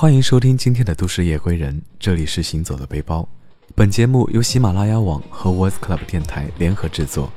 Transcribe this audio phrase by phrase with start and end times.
[0.00, 3.28] 欢迎收听今天的都市夜归人，这里是行走的背包。
[3.74, 7.30] 本节目由喜马拉雅网和 Voice Club 电台联合制作。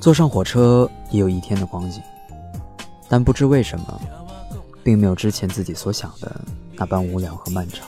[0.00, 2.02] 坐上火车也有一天的光景，
[3.08, 4.00] 但不知为什么，
[4.82, 6.40] 并没有之前自己所想的
[6.74, 7.86] 那般无聊和漫长。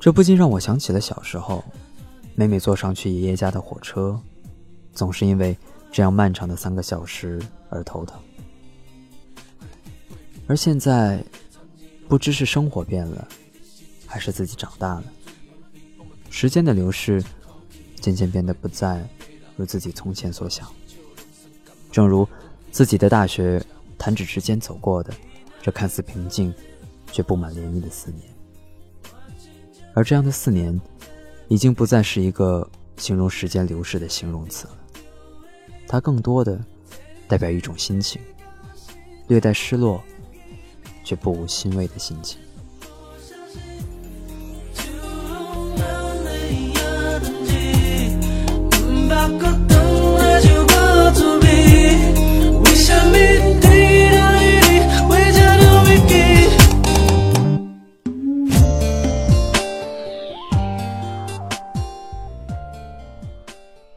[0.00, 1.64] 这不禁让我想起了小时候。
[2.34, 4.16] 每每坐上去爷爷家的火车，
[4.94, 5.58] 总是因为
[5.90, 8.16] 这样漫长的三个小时而头疼。
[10.48, 11.22] 而现在，
[12.08, 13.28] 不知是生活变了，
[14.06, 15.04] 还是自己长大了，
[16.30, 17.22] 时间的流逝
[18.00, 19.06] 渐渐变得不再
[19.56, 20.66] 如自己从前所想。
[21.92, 22.26] 正如
[22.72, 23.62] 自己的大学
[23.96, 25.14] 弹指之间走过的
[25.62, 26.52] 这看似平静
[27.12, 28.22] 却布满涟漪的四年，
[29.94, 30.80] 而这样的四年。
[31.50, 34.76] 已经不再是一个形容时间流逝的形容词了，
[35.86, 36.62] 它更多的
[37.26, 38.20] 代表一种心情，
[39.28, 40.04] 略带失落，
[41.08, 42.38] 却不无欣慰的心情。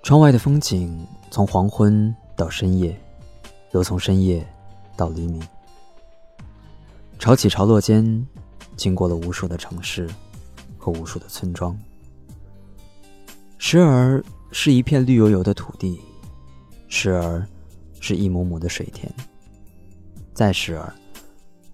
[0.02, 2.98] 窗外的风景，从黄昏到深夜，
[3.72, 4.46] 又从深夜
[4.96, 5.42] 到黎明。
[7.22, 8.28] 潮起潮落间，
[8.76, 10.10] 经过了无数的城市
[10.76, 11.78] 和无数的村庄。
[13.60, 16.02] 时而是一片绿油油的土地，
[16.88, 17.48] 时而
[18.00, 19.08] 是一亩亩的水田，
[20.34, 20.92] 再时而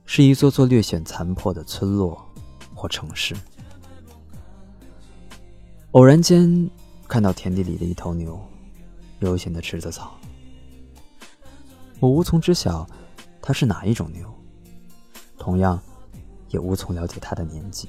[0.06, 2.22] 是一座座略显残破的村落
[2.76, 3.34] 或城市。
[5.92, 6.70] 偶然间。
[7.08, 8.38] 看到田地里的一头牛，
[9.20, 10.20] 悠闲地吃着草。
[12.02, 12.86] 我无从知晓
[13.42, 14.30] 它是哪一种牛，
[15.38, 15.80] 同样
[16.50, 17.88] 也无从了解他的年纪。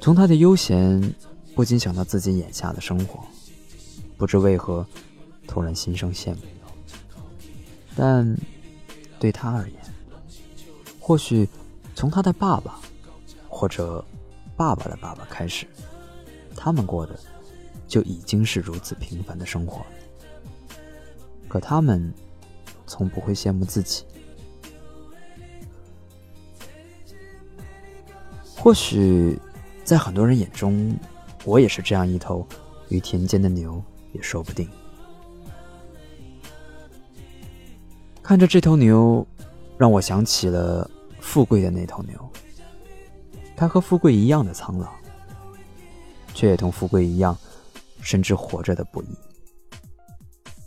[0.00, 1.14] 从他的悠闲，
[1.54, 3.24] 不禁想到自己眼下的生活，
[4.18, 4.86] 不知为何，
[5.46, 6.40] 突然心生羡慕。
[7.96, 8.36] 但
[9.18, 9.80] 对他而言，
[11.00, 11.48] 或许
[11.94, 12.80] 从他的爸爸，
[13.48, 14.04] 或者
[14.56, 15.66] 爸爸的爸爸开始。
[16.56, 17.18] 他们过的
[17.88, 19.84] 就已经是如此平凡的生活，
[21.48, 22.12] 可他们
[22.86, 24.04] 从不会羡慕自己。
[28.64, 29.38] 或许
[29.84, 30.96] 在很多人眼中，
[31.44, 32.48] 我也是这样一头
[32.88, 34.66] 于田间的牛，也说不定。
[38.22, 39.26] 看着这头牛，
[39.76, 42.14] 让我想起了富贵的那头牛，
[43.54, 44.90] 它和富贵一样的苍老。
[46.32, 47.36] 却也同富贵一样，
[48.00, 49.08] 深知活着的不易。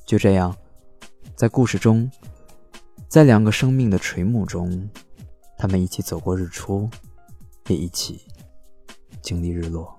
[0.05, 0.55] 就这样，
[1.35, 2.11] 在故事中，
[3.07, 4.87] 在两个生命的垂暮中，
[5.57, 6.87] 他们一起走过日出，
[7.67, 8.21] 也一起
[9.21, 9.95] 经历日落。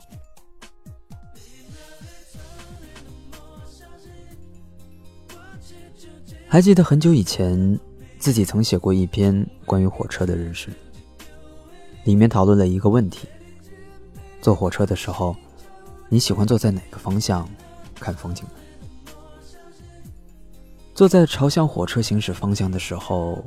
[6.47, 7.79] 还记得很久以前，
[8.19, 10.71] 自己曾写过一篇关于火车的日志，
[12.05, 13.29] 里面讨论了一个问题：
[14.41, 15.37] 坐火车的时候。
[16.11, 17.47] 你喜欢坐在哪个方向
[17.97, 18.43] 看风景？
[20.95, 23.45] 坐在朝向火车行驶方向的时候，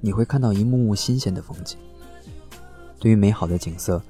[0.00, 1.76] 你会看到一幕幕新鲜的风景。
[2.98, 4.02] 对于美好的景色，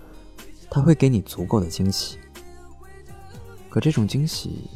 [0.71, 2.19] 它会给你足够的惊喜。
[3.69, 4.71] 可这种惊喜，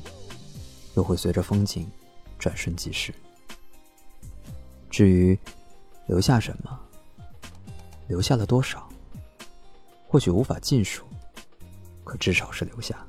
[0.95, 1.91] 又会随着风景
[2.39, 3.15] 转瞬即逝。
[4.91, 5.39] 至于
[6.07, 6.79] 留下什么，
[8.09, 8.89] 留下了多少，
[10.09, 11.05] 或许无法尽数。
[12.03, 13.07] 可至少是留下。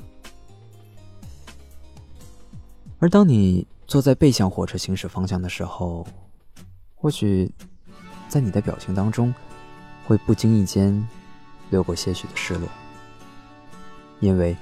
[2.99, 6.05] 而当你坐在背向火车行驶方向的时候，
[6.93, 7.51] 或许
[8.29, 9.33] 在你的表情当中，
[10.11, 11.07] 会不经意间
[11.69, 12.67] 流过些许的失落，
[14.19, 14.57] 因为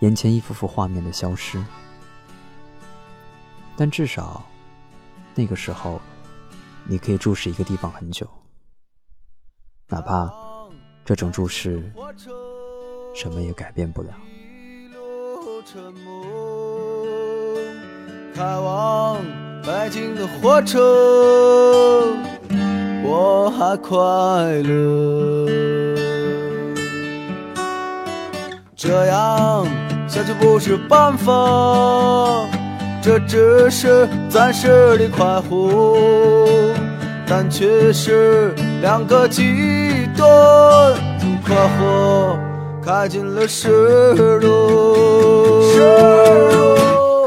[0.00, 1.58] 眼前一幅幅画面的消失。
[3.78, 4.44] 但至少
[5.34, 5.98] 那个时候，
[6.84, 8.28] 你可以注视一个地方很久，
[9.88, 10.30] 哪怕
[11.02, 11.90] 这种注视。
[13.14, 14.10] 什么也改变不了。
[18.34, 19.24] 开往
[19.62, 22.14] 北京的火车，
[23.50, 23.96] 还快
[24.62, 25.46] 乐。
[28.76, 29.66] 这样
[30.08, 31.32] 下去不是办法，
[33.02, 35.96] 这只是暂时的快活，
[37.26, 40.94] 但却是两个极端，
[41.46, 42.38] 快活
[42.84, 43.68] 开进了失
[44.40, 45.62] 落，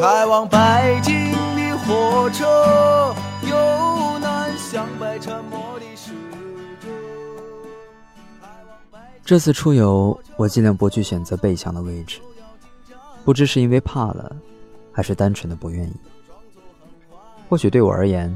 [0.01, 0.57] 开往北
[1.03, 2.92] 京的火车。
[9.25, 12.19] 这次出游，我尽量不去选择背墙的位置，
[13.23, 14.35] 不知是因为怕了，
[14.91, 15.93] 还是单纯的不愿意。
[17.47, 18.35] 或许对我而言，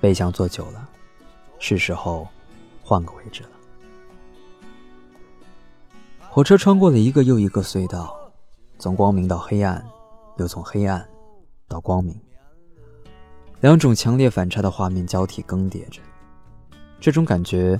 [0.00, 0.88] 背墙坐久了，
[1.58, 2.26] 是时候
[2.82, 3.50] 换个位置了。
[6.30, 8.16] 火车穿过了一个又一个隧道，
[8.78, 9.84] 从光明到黑暗，
[10.38, 11.06] 又从黑暗
[11.68, 12.18] 到光明，
[13.60, 16.00] 两种强烈反差的画面交替更迭着。
[17.00, 17.78] 这种感觉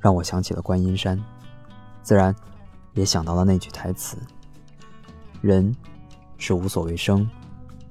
[0.00, 1.22] 让我想起了观音山。
[2.08, 2.34] 自然，
[2.94, 4.16] 也想到了那句台词
[5.42, 5.76] ：“人
[6.38, 7.28] 是无所谓生，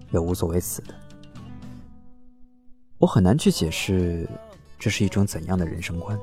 [0.10, 0.96] 也无所谓死的。”
[2.98, 4.28] 我很难去解释
[4.80, 6.18] 这是一种怎样的人生观。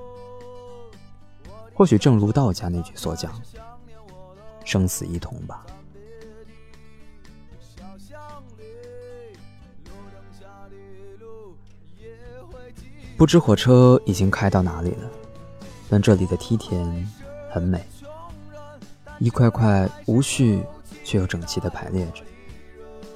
[1.73, 3.41] 或许正如道家那句所讲
[4.67, 5.64] ：“生死一同吧。”
[13.17, 15.08] 不知火车已经开到哪里了，
[15.88, 17.23] 但这里的梯田。
[17.54, 17.80] 很美，
[19.20, 20.60] 一块块无序
[21.04, 22.24] 却又整齐地排列着，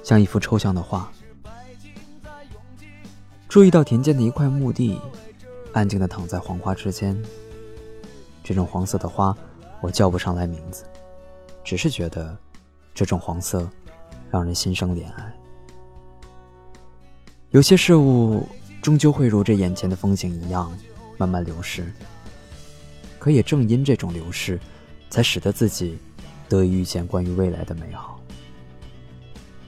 [0.01, 1.11] 像一幅抽象的画。
[3.49, 4.97] 注意到田间的一块墓地，
[5.73, 7.21] 安静地躺在黄花之间。
[8.41, 9.35] 这种黄色的花，
[9.81, 10.85] 我叫不上来名字，
[11.61, 12.37] 只是觉得
[12.95, 13.69] 这种黄色
[14.31, 15.33] 让人心生怜爱。
[17.49, 18.47] 有些事物
[18.81, 20.71] 终究会如这眼前的风景一样，
[21.17, 21.91] 慢慢流逝。
[23.19, 24.57] 可也正因这种流逝，
[25.09, 25.99] 才使得自己
[26.47, 28.19] 得以遇见关于未来的美好。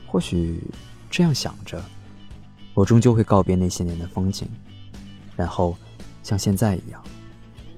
[0.08, 0.64] 或许
[1.10, 1.84] 这样想着，
[2.74, 4.48] 我终究会告别那些年的风景，
[5.36, 5.76] 然后
[6.24, 7.04] 像现在一样，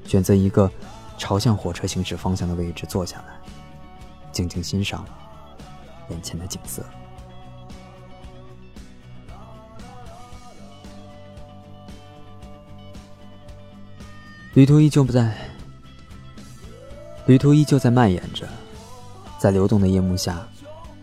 [0.06, 0.72] 选择一个
[1.18, 3.36] 朝向火车行驶方向的位置坐下来，
[4.32, 5.04] 静静欣赏
[6.10, 6.86] 眼前的景色。
[14.54, 15.53] 旅途依旧不在。
[17.26, 18.46] 旅途依旧在蔓延着，
[19.40, 20.46] 在流动的夜幕下，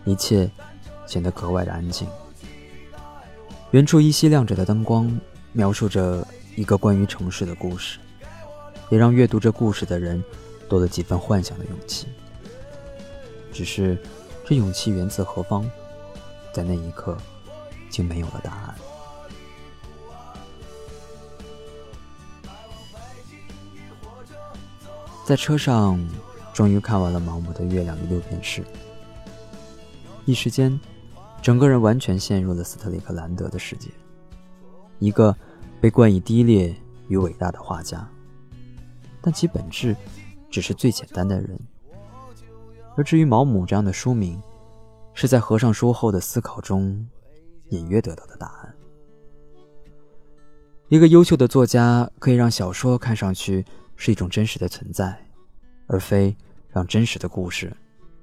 [0.04, 0.50] 一切
[1.06, 2.06] 显得格外的安静。
[3.70, 5.10] 远处依稀亮着的灯光，
[5.52, 6.26] 描述着
[6.56, 7.98] 一个关于城市的故事，
[8.90, 10.22] 也让阅读这故事的人
[10.68, 12.06] 多了几分幻想的勇气。
[13.50, 13.96] 只是，
[14.44, 15.68] 这勇气源自何方，
[16.52, 17.16] 在那一刻，
[17.88, 18.74] 竟没有了答案。
[25.30, 25.96] 在车上，
[26.52, 28.62] 终于看完了毛姆的《月亮与六便士》，
[30.24, 30.76] 一时间，
[31.40, 33.90] 整个人完全陷入了斯特里克兰德的世界，
[34.98, 35.32] 一个
[35.80, 36.74] 被冠以低劣
[37.06, 38.04] 与伟大的画家，
[39.22, 39.94] 但其本质
[40.50, 41.56] 只是最简单的人。
[42.96, 44.42] 而至于毛姆这样的书名，
[45.14, 47.06] 是在合上书后的思考中
[47.68, 48.74] 隐约得到的答案。
[50.88, 53.64] 一个优秀的作家可以让小说看上去。
[54.02, 55.14] 是一种真实的存在，
[55.86, 56.34] 而非
[56.70, 57.70] 让真实的故事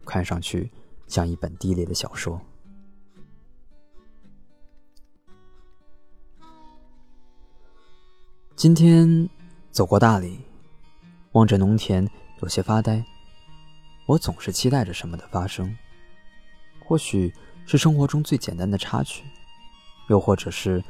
[0.08, 0.72] 看上去
[1.06, 2.42] 像一本低劣的小说。
[8.56, 9.30] 今天
[9.70, 10.40] 走过大理，
[11.34, 12.10] 望着农田，
[12.42, 13.06] 有些发呆。
[14.08, 15.78] 我总是期待着什么的发生，
[16.88, 17.32] 或许
[17.68, 19.24] 是生活中最简单的插曲，
[20.10, 20.84] 又或者是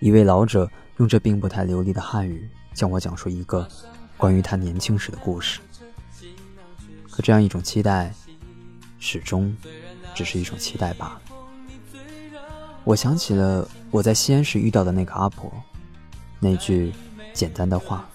[0.00, 3.66] 一位老者用这并不太流利的汉语向我讲述一个。
[4.16, 5.60] 关于他年轻时的故事，
[7.10, 8.12] 可这样一种期待，
[8.98, 9.54] 始终
[10.14, 11.22] 只是一种期待罢了。
[12.84, 15.52] 我想起了我在西安时遇到的那个阿婆，
[16.38, 16.92] 那句
[17.32, 18.08] 简单的话，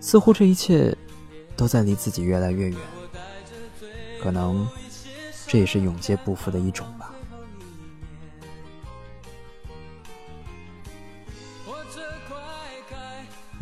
[0.00, 0.96] 似乎这一切
[1.56, 2.78] 都在离自己越来越远。
[4.20, 4.68] 可能
[5.46, 6.86] 这也是永劫不复的一种。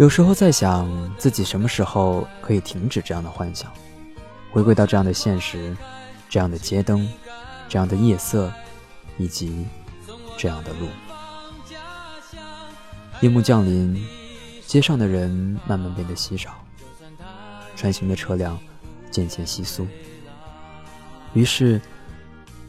[0.00, 0.88] 有时候在想，
[1.18, 3.70] 自己什么时候可以停止这样的幻想，
[4.50, 5.76] 回归到这样的现实，
[6.26, 7.06] 这样的街灯，
[7.68, 8.50] 这样的夜色，
[9.18, 9.66] 以及
[10.38, 10.88] 这样的路。
[13.20, 14.02] 夜幕降临，
[14.66, 15.28] 街上的人
[15.66, 16.54] 慢慢变得稀少，
[17.76, 18.58] 穿行的车辆
[19.10, 19.86] 渐渐稀疏，
[21.34, 21.78] 于是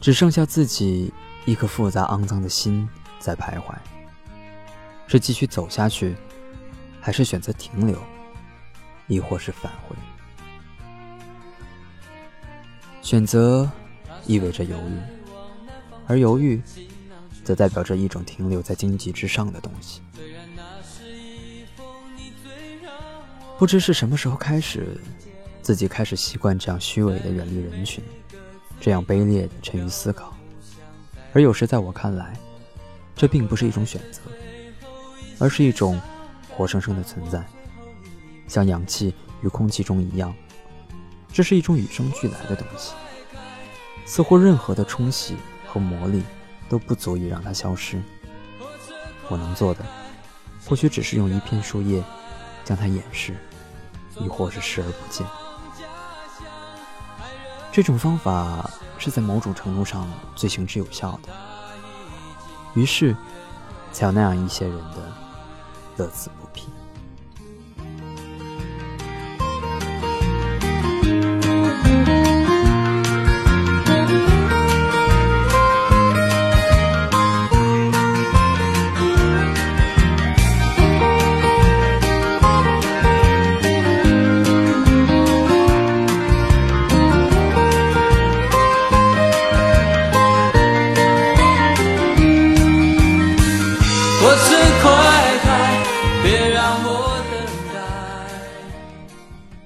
[0.02, 1.10] 只剩下自己
[1.46, 2.86] 一颗复杂肮脏的心
[3.18, 3.74] 在徘徊，
[5.06, 6.14] 是继续走下去。
[7.02, 7.98] 还是选择停留，
[9.08, 9.96] 亦或是返回？
[13.02, 13.68] 选择
[14.24, 14.96] 意味着犹豫，
[16.06, 16.62] 而犹豫
[17.42, 20.00] 则代表着一种停留在荆棘之上的东西。
[23.58, 24.96] 不知是什么时候开始，
[25.60, 28.02] 自己开始习惯这样虚伪的远离人群，
[28.80, 30.36] 这样卑劣的沉于思考。
[31.32, 32.32] 而有时在我看来，
[33.16, 34.20] 这并不是一种选择，
[35.40, 36.00] 而是一种
[36.56, 37.44] 活生生的存在，
[38.46, 40.34] 像氧气与空气中一样。
[41.32, 42.92] 这是一种与生俱来的东西，
[44.04, 46.22] 似乎任何的冲洗和磨砺
[46.68, 48.00] 都不足以让它消失。
[49.28, 49.82] 我能做的，
[50.66, 52.04] 或许只是用一片树叶
[52.64, 53.34] 将它掩饰，
[54.18, 55.26] 亦或是视而不见。
[57.70, 60.06] 这种方法是在某种程度上
[60.36, 61.30] 最行之有效的，
[62.74, 63.16] 于是
[63.90, 65.10] 才有那样一些人的
[65.96, 66.68] 乐此不疲。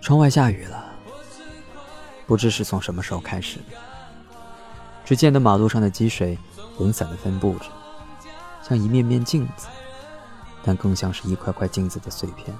[0.06, 0.84] 窗外下雨了，
[2.28, 3.76] 不知是从什么时候开始的。
[5.04, 6.38] 只见得马路上的积水
[6.78, 7.64] 零散的分布着，
[8.62, 9.66] 像一面面镜子，
[10.62, 12.56] 但更像是一块块镜子的碎片，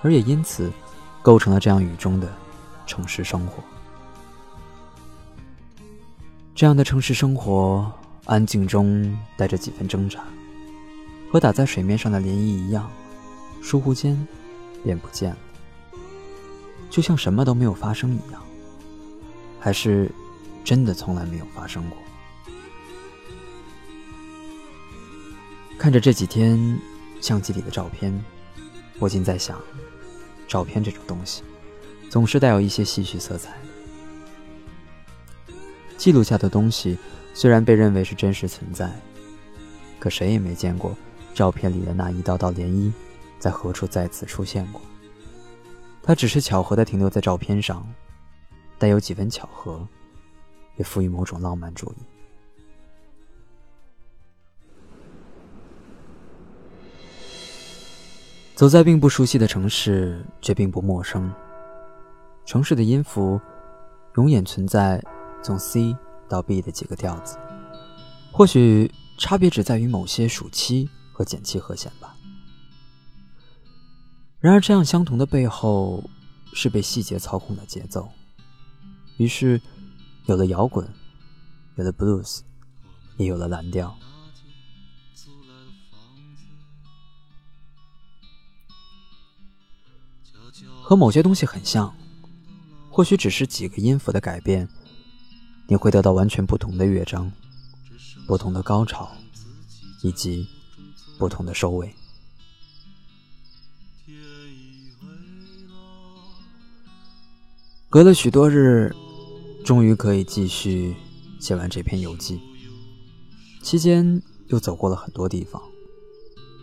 [0.00, 0.70] 而也因此
[1.22, 2.32] 构成了这样雨中的
[2.86, 3.60] 城市生活。
[6.54, 7.92] 这样的城市生活，
[8.26, 10.20] 安静中带着几分挣扎，
[11.32, 12.88] 和打在水面上的涟漪一样，
[13.60, 14.16] 疏忽间
[14.84, 15.36] 便不见了。
[16.90, 18.42] 就像什么都没有发生一样，
[19.60, 20.10] 还是
[20.64, 21.98] 真的从来没有发生过？
[25.78, 26.78] 看着这几天
[27.20, 28.24] 相机里的照片，
[28.98, 29.60] 我竟在想，
[30.48, 31.42] 照片这种东西，
[32.08, 33.52] 总是带有一些戏谑色彩。
[35.98, 36.96] 记录下的东西
[37.34, 38.90] 虽然被认为是真实存在，
[39.98, 40.96] 可谁也没见过
[41.34, 42.90] 照片里的那一道道涟漪
[43.38, 44.80] 在何处再次出现过。
[46.06, 47.84] 它只是巧合的停留在照片上，
[48.78, 49.84] 带有几分巧合，
[50.76, 51.96] 也赋予某种浪漫主义。
[58.54, 61.30] 走在并不熟悉的城市，却并不陌生。
[62.44, 63.40] 城市的音符，
[64.14, 65.02] 永远存在
[65.42, 65.94] 从 C
[66.28, 67.36] 到 B 的几个调子，
[68.32, 72.15] 或许差别只在于某些属七和减七和弦吧。
[74.46, 76.08] 然而，这样相同的背后，
[76.52, 78.08] 是被细节操控的节奏。
[79.16, 79.60] 于是，
[80.26, 80.88] 有了摇滚，
[81.74, 82.42] 有了 blues，
[83.16, 83.98] 也有了蓝调。
[90.80, 91.92] 和某些东西很像，
[92.88, 94.68] 或许只是几个音符的改变，
[95.66, 97.32] 你会得到完全不同的乐章，
[98.28, 99.10] 不同的高潮，
[100.04, 100.46] 以及
[101.18, 101.92] 不同的收尾。
[107.88, 108.92] 隔了许多日，
[109.64, 110.96] 终于可以继续
[111.38, 112.40] 写完这篇游记。
[113.62, 115.62] 期间又走过了很多地方：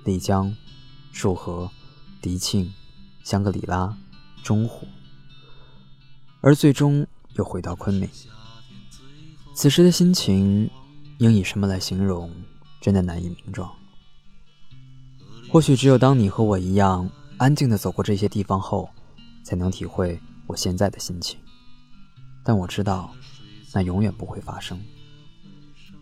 [0.03, 0.53] 丽江、
[1.13, 1.72] 束河、
[2.22, 2.72] 迪庆、
[3.24, 3.98] 香格里拉、
[4.44, 4.86] 中湖，
[6.42, 8.10] 而最终又回到昆明。
[9.56, 10.70] 此时的心情，
[11.20, 12.30] 应以什么来形容，
[12.82, 13.72] 真的难以名状。
[15.50, 18.89] 或许只有当你和我一样安静的走过这些地方后，
[19.42, 20.20] 才能体会。
[20.53, 21.39] 我现在的心情，
[22.43, 23.12] 但我知道，
[23.74, 24.79] 那永远不会发生，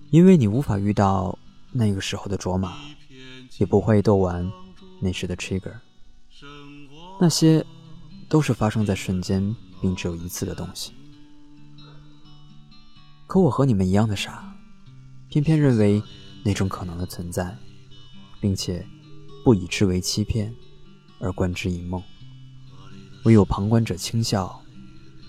[0.10, 1.40] 因为你无法遇到
[1.72, 2.76] 那个时候的卓玛，
[3.60, 4.52] 也不会斗完
[5.00, 5.74] 那时的 trigger，
[7.18, 7.66] 那些
[8.28, 10.92] 都是发生在瞬间并只有一次的东西。
[13.26, 14.54] 可我和你们一样的傻，
[15.30, 16.04] 偏偏认为
[16.44, 17.58] 那种可能的存在，
[18.42, 18.86] 并且
[19.46, 20.54] 不以之为欺骗，
[21.22, 22.04] 而观之一梦。
[23.24, 24.62] 唯有旁观者轻笑，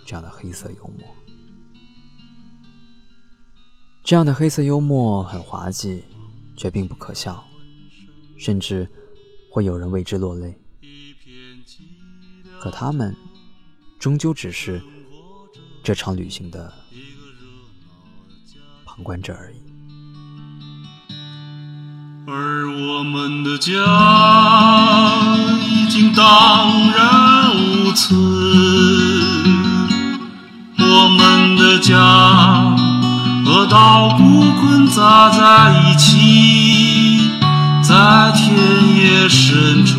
[0.06, 1.06] 这样的黑色幽默，
[4.02, 6.02] 这样的黑色幽默很滑稽，
[6.56, 7.44] 却并不可笑，
[8.38, 8.88] 甚至
[9.50, 10.58] 会有人为之落泪。
[12.58, 13.14] 可他们
[13.98, 14.80] 终究只是
[15.82, 16.72] 这场旅行的
[18.86, 19.56] 旁观者而已。
[22.26, 24.31] 而我们的家。
[35.30, 37.30] 在一起，
[37.82, 38.54] 在田
[38.96, 39.98] 野深处